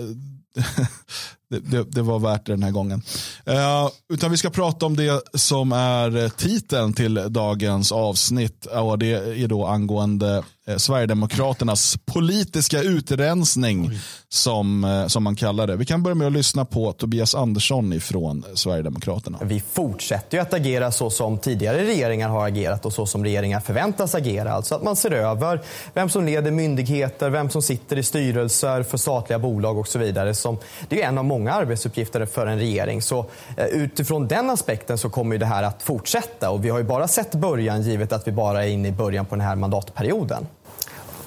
[1.51, 3.03] det, det, det, var värt det den här gången.
[3.49, 8.67] Uh, utan vi ska prata om det som är titeln till dagens avsnitt.
[8.67, 13.91] Och det är då angående eh, Sverigedemokraternas politiska utrensning
[14.29, 15.77] som, eh, som man kallar det.
[15.77, 19.39] Vi kan börja med att lyssna på Tobias Andersson från Sverigedemokraterna.
[19.43, 23.61] Vi fortsätter ju att agera så som tidigare regeringar har agerat och så som regeringar
[23.61, 24.53] förväntas agera.
[24.53, 25.61] Alltså att man ser över
[25.95, 30.35] vem som leder myndigheter, vem som sitter i styrelser för statliga bolag och så vidare.
[30.35, 30.59] Som,
[30.89, 33.03] det är en av många många arbetsuppgifter för en regering.
[33.03, 33.27] Så
[33.57, 37.09] eh, utifrån den aspekten så kommer det här att fortsätta och vi har ju bara
[37.09, 40.47] sett början givet att vi bara är inne i början på den här mandatperioden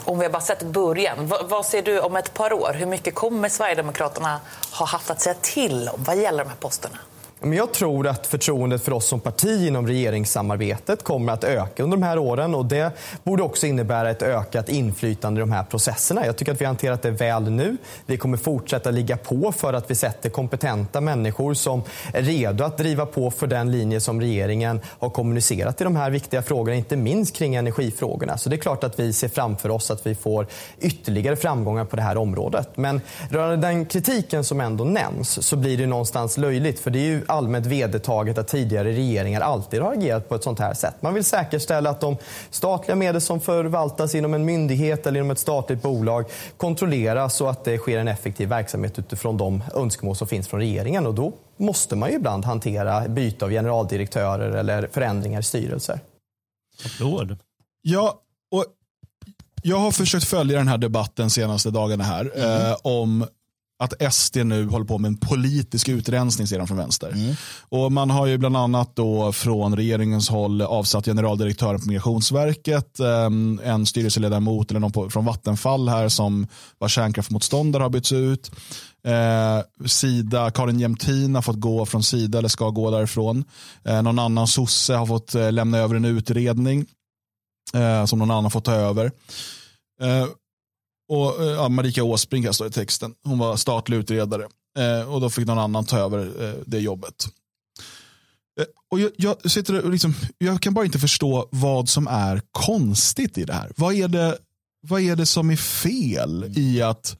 [0.06, 2.73] om vi har bara sett början, vad, ser du om ett par år?
[2.73, 4.39] Hur mycket kommer Sverigedemokraterna
[4.71, 6.97] ha haft att säga till om vad gäller de här posterna?
[7.45, 11.97] Men jag tror att förtroendet för oss som parti inom regeringssamarbetet kommer att öka under
[11.97, 12.91] de här åren och det
[13.23, 16.25] borde också innebära ett ökat inflytande i de här processerna.
[16.25, 17.77] Jag tycker att vi har hanterat det väl nu.
[18.06, 21.82] Vi kommer fortsätta ligga på för att vi sätter kompetenta människor som
[22.13, 26.10] är redo att driva på för den linje som regeringen har kommunicerat i de här
[26.10, 28.38] viktiga frågorna, inte minst kring energifrågorna.
[28.38, 30.47] Så det är klart att vi ser framför oss att vi får
[30.79, 32.69] ytterligare framgångar på det här området.
[32.75, 37.03] Men rörande den kritiken som ändå nämns så blir det någonstans löjligt för det är
[37.03, 40.95] ju allmänt vedertaget att tidigare regeringar alltid har agerat på ett sånt här sätt.
[41.01, 42.17] Man vill säkerställa att de
[42.49, 46.25] statliga medel som förvaltas inom en myndighet eller inom ett statligt bolag
[46.57, 51.07] kontrolleras och att det sker en effektiv verksamhet utifrån de önskemål som finns från regeringen.
[51.07, 55.99] Och då måste man ju ibland hantera byte av generaldirektörer eller förändringar i styrelser.
[56.85, 57.37] Applåd.
[57.81, 58.19] Ja,
[58.51, 58.65] och
[59.63, 62.71] jag har försökt följa den här debatten senaste dagarna här mm.
[62.71, 63.25] eh, om
[63.83, 67.15] att SD nu håller på med en politisk utrensning sedan från vänster.
[67.69, 73.59] Och man har ju bland annat då från regeringens håll avsatt generaldirektören på Migrationsverket, ehm,
[73.63, 78.51] en styrelseledamot eller någon från Vattenfall här som var kärnkraftmotståndare har bytts ut.
[79.07, 83.43] Eh, Sida, Karin Jämtin har fått gå från Sida eller ska gå därifrån.
[83.85, 86.85] Eh, någon annan sosse har fått eh, lämna över en utredning
[87.73, 89.11] eh, som någon annan fått ta över.
[90.01, 90.27] Eh,
[91.09, 93.13] och eh, ja, Marika Åsbrink här står i texten.
[93.23, 94.47] Hon var statlig utredare
[94.79, 97.25] eh, och då fick någon annan ta över eh, det jobbet.
[98.59, 102.41] Eh, och jag, jag, sitter och liksom, jag kan bara inte förstå vad som är
[102.51, 103.71] konstigt i det här.
[103.77, 104.37] Vad är det,
[104.81, 107.17] vad är det som är fel i att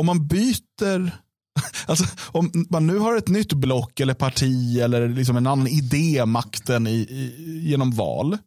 [0.00, 1.22] om man byter
[1.86, 6.24] Alltså, om man nu har ett nytt block eller parti eller liksom en annan idé
[6.26, 8.38] makten i, i, genom val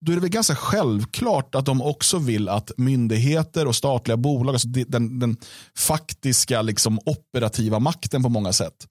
[0.00, 4.54] då är det väl ganska självklart att de också vill att myndigheter och statliga bolag,
[4.54, 5.36] alltså den, den
[5.76, 8.86] faktiska liksom operativa makten på många sätt,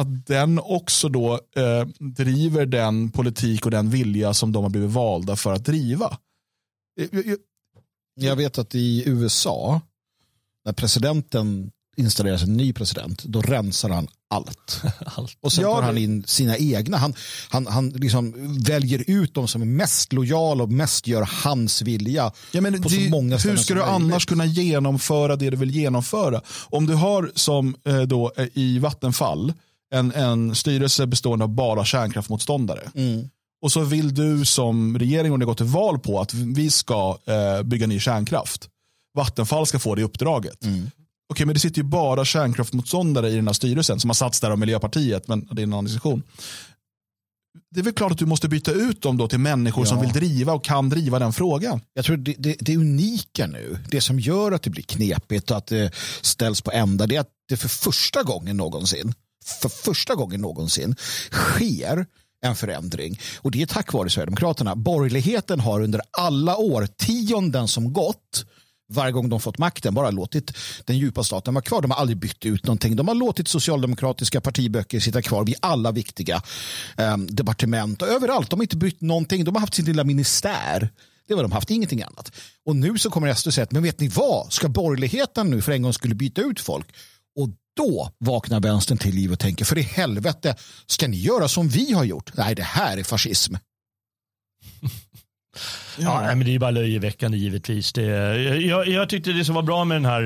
[0.00, 4.90] att den också då eh, driver den politik och den vilja som de har blivit
[4.90, 6.18] valda för att driva.
[7.00, 7.38] Eh, jag, jag,
[8.14, 9.80] jag vet att i USA,
[10.64, 14.82] när presidenten installeras en ny president, då rensar han allt.
[15.16, 15.36] allt.
[15.40, 16.96] Och sen tar ja, han in sina egna.
[16.96, 17.14] Han,
[17.48, 22.32] han, han liksom väljer ut de som är mest lojala och mest gör hans vilja.
[22.52, 25.70] Ja, men på det, så många hur ska du annars kunna genomföra det du vill
[25.70, 26.40] genomföra?
[26.70, 29.52] Om du har som eh, då eh, i Vattenfall
[29.94, 32.90] en, en styrelse bestående av bara kärnkraftmotståndare.
[32.94, 33.28] Mm.
[33.62, 37.18] Och så vill du som regering, om det går till val på att vi ska
[37.26, 38.68] eh, bygga ny kärnkraft.
[39.14, 40.64] Vattenfall ska få det uppdraget.
[40.64, 40.90] Mm.
[41.32, 44.50] Okej, men det sitter ju bara kärnkraftmotståndare i den här styrelsen som har satts där
[44.50, 46.22] av Miljöpartiet, men det är en annan diskussion.
[47.70, 49.88] Det är väl klart att du måste byta ut dem då till människor ja.
[49.88, 51.80] som vill driva och kan driva den frågan.
[51.94, 55.56] Jag tror det, det, det unika nu, det som gör att det blir knepigt och
[55.56, 59.14] att det ställs på ända, det är att det för första gången någonsin,
[59.62, 60.96] för första gången någonsin
[61.30, 62.06] sker
[62.44, 63.20] en förändring.
[63.36, 64.76] Och det är tack vare Sverigedemokraterna.
[64.76, 68.44] Borgerligheten har under alla årtionden som gått
[68.92, 70.52] varje gång de fått makten bara låtit
[70.84, 71.82] den djupa staten vara kvar.
[71.82, 72.96] De har aldrig bytt ut någonting.
[72.96, 76.42] De har låtit socialdemokratiska partiböcker sitta kvar vid alla viktiga
[76.96, 78.50] eh, departement och överallt.
[78.50, 79.44] De har inte bytt någonting.
[79.44, 80.90] De har haft sin lilla ministär.
[81.28, 82.32] Det var de haft, ingenting annat.
[82.66, 84.52] Och nu så kommer SD säga, men vet ni vad?
[84.52, 86.86] Ska borgerligheten nu för en gång skulle byta ut folk?
[87.36, 91.68] Och då vaknar vänstern till liv och tänker, för i helvete, ska ni göra som
[91.68, 92.30] vi har gjort?
[92.34, 93.54] Nej, det här är fascism.
[95.98, 97.92] Ja, nej, men det är bara löjeväckande givetvis.
[97.92, 98.02] Det,
[98.60, 100.22] jag, jag tyckte det som var bra med den här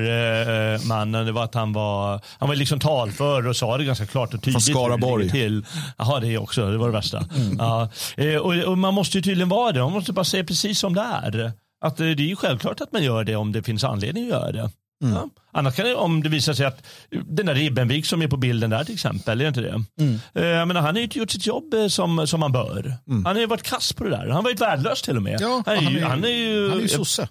[0.73, 4.05] eh, mannen det var att han var, han var liksom talför och sa det ganska
[4.05, 4.65] klart och tydligt.
[4.65, 5.29] Från Skaraborg.
[5.29, 5.65] Till.
[5.97, 6.71] Jaha, det också.
[6.71, 7.25] Det var det värsta.
[7.35, 7.57] Mm.
[7.59, 9.79] Ja, eh, och, och, man måste ju tydligen vara det.
[9.79, 11.51] Man måste bara säga precis som det är.
[11.81, 14.29] Att, eh, det är ju självklart att man gör det om det finns anledning att
[14.29, 14.69] göra det.
[15.03, 15.15] Mm.
[15.15, 15.29] Ja.
[15.51, 16.85] Annars kan det, om det visar sig att
[17.25, 19.83] den där Ribbenvik som är på bilden där till exempel, är inte det?
[19.99, 20.19] Mm.
[20.35, 22.97] Eh, jag menar, han har ju inte gjort sitt jobb eh, som, som han bör.
[23.07, 23.25] Mm.
[23.25, 24.17] Han har ju varit kass på det där.
[24.17, 25.41] Han har varit värdelös till och med.
[25.41, 27.27] Ja, han, är ju, han är ju, han är ju sosse.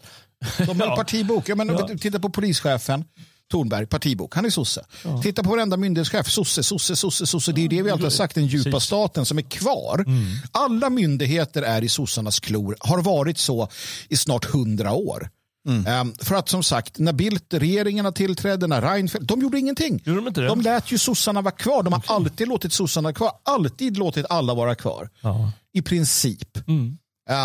[0.58, 0.96] De har ja.
[0.96, 1.48] partibok.
[1.48, 1.98] Jag menar, ja.
[1.98, 3.04] Titta på polischefen.
[3.50, 4.34] Tornberg, partibok.
[4.34, 4.84] Han är sosse.
[5.04, 5.22] Ja.
[5.22, 6.30] Titta på varenda myndighetschef.
[6.30, 7.52] Sosse, sosse, sosse, sosse.
[7.52, 10.04] Det är det vi alltid har sagt, den djupa staten som är kvar.
[10.06, 10.24] Mm.
[10.52, 13.68] Alla myndigheter är i sossarnas klor, har varit så
[14.08, 15.28] i snart hundra år.
[15.66, 16.00] Mm.
[16.00, 20.02] Um, för att som sagt, när Bildt-regeringarna tillträdde, när Reinfeldt, de gjorde ingenting.
[20.04, 20.46] Gjorde de, inte det?
[20.46, 21.82] de lät ju sossarna vara kvar.
[21.82, 22.16] De har okay.
[22.16, 23.32] alltid låtit sossarna vara kvar.
[23.42, 25.10] Alltid låtit alla vara kvar.
[25.20, 25.52] Ja.
[25.72, 26.68] I princip.
[26.68, 26.98] Mm.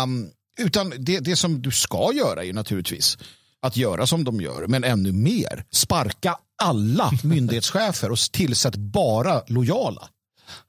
[0.04, 0.30] Um,
[0.60, 3.18] utan det, det som du ska göra är naturligtvis
[3.62, 5.64] att göra som de gör, men ännu mer.
[5.70, 10.08] Sparka alla myndighetschefer och tillsätt bara lojala.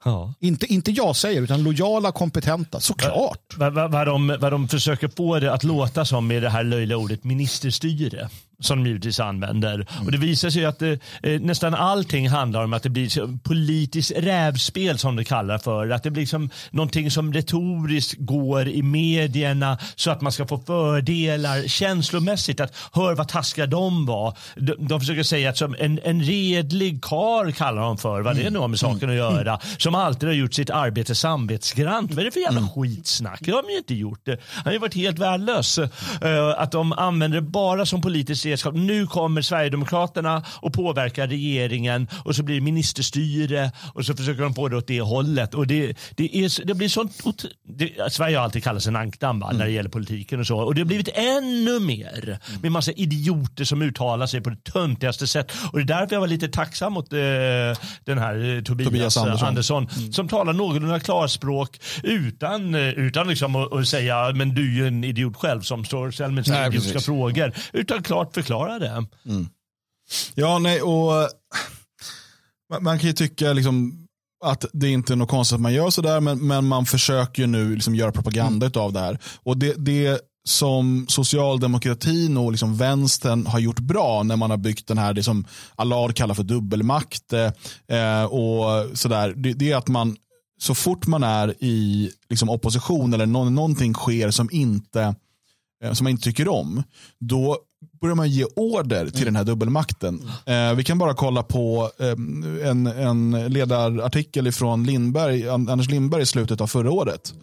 [0.04, 0.34] Ja.
[0.40, 3.54] Inte, inte jag säger, utan lojala, kompetenta, såklart.
[3.56, 6.64] Vad, vad, vad, de, vad de försöker få det att låta som med det här
[6.64, 8.28] löjliga ordet ministerstyre
[8.64, 9.74] som de givetvis använder.
[9.74, 10.06] Mm.
[10.06, 14.12] Och det visar sig att det, eh, nästan allting handlar om att det blir politiskt
[14.16, 15.90] rävspel som det kallar för.
[15.90, 20.58] Att det blir liksom någonting som retoriskt går i medierna så att man ska få
[20.58, 22.60] fördelar känslomässigt.
[22.60, 24.36] Att hör vad taskiga de var.
[24.56, 28.50] De, de försöker säga att som en, en redlig kar kallar de för vad det
[28.50, 29.50] nu har med saken att göra.
[29.50, 29.60] Mm.
[29.78, 32.10] Som alltid har gjort sitt arbete samvetsgrant.
[32.10, 32.70] Vad är det för jävla mm.
[32.70, 33.38] skitsnack?
[33.40, 34.20] Det har de ju inte gjort.
[34.24, 34.40] Det.
[34.50, 35.78] Han har ju varit helt värdelös.
[35.78, 35.88] Uh,
[36.56, 38.74] att de använder det bara som politiskt redskap.
[38.74, 44.54] Nu kommer Sverigedemokraterna och påverkar regeringen och så blir det ministerstyre och så försöker de
[44.54, 45.54] få det åt det hållet.
[45.54, 47.12] Och det, det, är, det blir sånt,
[47.68, 49.56] det, Sverige har alltid kallats en ankdamm mm.
[49.56, 50.58] när det gäller politiken och så.
[50.58, 55.26] Och det har blivit ännu mer med massa idioter som uttalar sig på det töntigaste
[55.26, 55.52] sätt.
[55.72, 57.18] Och det är därför jag var lite tacksam mot eh,
[58.04, 60.12] den här eh, Tobias, Tobias Andersson, Andersson mm.
[60.12, 64.86] som talar någorlunda klarspråk utan, eh, utan liksom att, att säga men du är ju
[64.86, 67.52] en idiot själv som står och ställer idiotiska frågor.
[67.72, 69.06] Utan klart förklara det.
[69.26, 69.48] Mm.
[70.34, 71.28] Ja, nej, och eh,
[72.70, 74.06] man, man kan ju tycka liksom
[74.44, 77.46] att det inte är något konstigt att man gör sådär, men, men man försöker ju
[77.46, 78.82] nu liksom göra propaganda mm.
[78.82, 79.18] av det här.
[79.42, 84.86] Och det, det som socialdemokratin och liksom vänstern har gjort bra när man har byggt
[84.86, 85.44] den här, det som
[85.76, 90.16] Allard kallar för dubbelmakt eh, och sådär, det, det, är att man
[90.58, 95.14] så fort man är i liksom opposition eller någonting sker som inte
[95.84, 96.82] eh, som man inte tycker om,
[97.20, 97.58] då
[98.00, 99.24] börjar man ge order till mm.
[99.24, 100.30] den här dubbelmakten.
[100.46, 106.26] Eh, vi kan bara kolla på eh, en, en ledarartikel från Lindberg, Anders Lindberg i
[106.26, 107.34] slutet av förra året.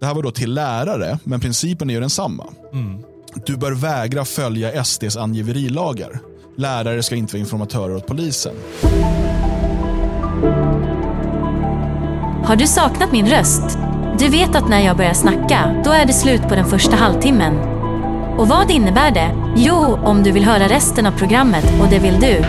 [0.00, 2.46] Det här var då till lärare, men principen är ju densamma.
[2.72, 2.98] Mm.
[3.46, 6.20] Du bör vägra följa SDs angiverilagar.
[6.56, 8.54] Lärare ska inte vara informatörer åt polisen.
[12.44, 13.78] Har du saknat min röst?
[14.18, 17.77] Du vet att när jag börjar snacka, då är det slut på den första halvtimmen.
[18.38, 19.30] Och vad innebär det?
[19.56, 22.44] Jo, om du vill höra resten av programmet och det vill du.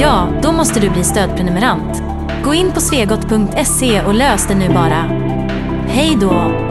[0.00, 2.02] Ja, då måste du bli stödprenumerant.
[2.44, 5.04] Gå in på svegot.se och lös det nu bara.
[5.88, 6.63] Hej då!